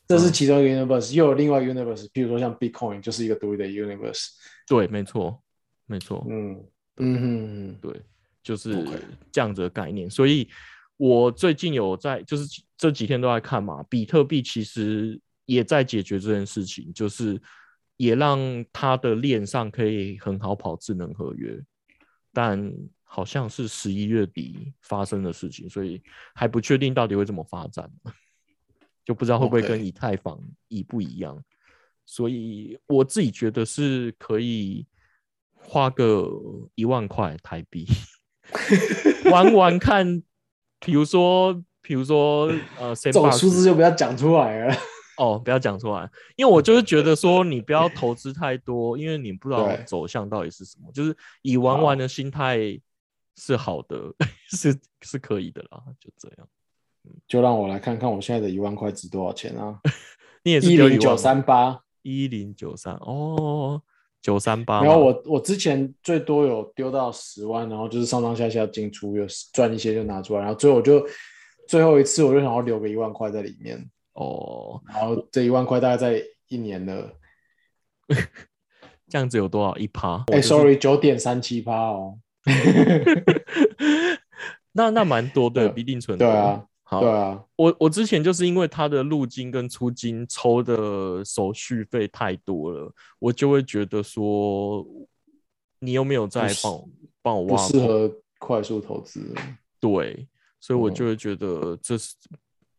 [0.07, 4.29] 这是嗯其中一个 universe，又有另外一个 universe，譬如说像 Bitcoin 就是一个独立的 universe。
[4.65, 5.41] 对，没错
[5.85, 6.25] 没错。
[6.29, 6.63] 嗯
[6.95, 8.01] 嗯对，
[8.41, 8.85] 就是
[9.33, 10.09] 这样子的概念。
[10.09, 10.47] 所以
[10.95, 17.37] 我最近有在，就是这几天都在看嘛，比特币其实也在解决这件事情，就是
[17.97, 21.59] 也让它的链上可以很好跑智能合约，
[22.31, 22.73] 但
[23.09, 26.01] 好像是十一月底发生的事情，所以
[26.35, 27.89] 还不确定到底会怎么发展，
[29.03, 31.41] 就不知道会不会跟以太坊一不一样。
[32.05, 34.85] 所以我自己觉得是可以
[35.53, 36.29] 花个
[36.75, 37.85] 一万块台币
[39.31, 40.21] 玩玩看，
[40.79, 44.75] 比如说，比如说，呃， 这种数字就不要讲出来了。
[45.17, 52.79] 哦，不要讲出来，因为我就是觉得说你不要投资太多，因为你不知道走向到底是什么，就是以玩玩的心态
[53.37, 54.13] 是好的，
[54.49, 56.47] 是是可以的啦，就这样。
[57.25, 59.79] 就让我来看看我现在的一万块值多少钱啊？
[60.43, 61.81] 你也是一零九三八。
[62.01, 63.81] 一零九三哦，
[64.21, 71.05] 九三八，然后我我之前最多有丢到十万，然后就是上上下下进出，有赚一些就拿出来，然后最后我就
[71.67, 77.11] 最后一次我就想要留个一万块在里面，哦，然后这一万块大概在一年了，
[79.09, 80.23] 这样子有多少一趴？
[80.27, 82.17] 哎、s o r r y 九点三七趴哦，
[84.71, 94.85] 那那蛮多的，对必定存对啊，好，对啊，我我之前就是因为它的入金跟出金抽的手续费太多了，我就会觉得说，
[95.79, 96.89] 你有没有在帮我
[97.21, 97.57] 帮我不？
[97.57, 99.33] 适合快速投资，
[99.79, 100.27] 对，
[100.59, 102.13] 所以我嗯就会觉得这是、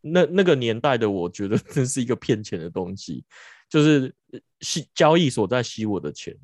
[0.01, 3.25] 那那个年代的，我觉得 这是一个骗钱的东西，
[3.69, 6.37] 就是呃吸交易所在吸我的钱。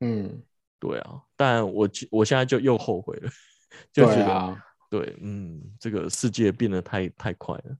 [0.00, 0.42] 嗯，
[0.78, 3.30] 对啊，但我其我现在就又后悔了，
[3.92, 7.76] 就觉得对啊，对，嗯，这个世界变得太太快了，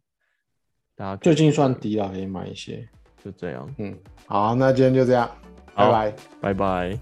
[0.94, 2.88] 大家最近算低了，可以买一些，
[3.22, 5.30] 就这样，嗯，好，那今天就这样，
[5.74, 6.14] 拜拜。
[6.40, 6.99] 拜拜。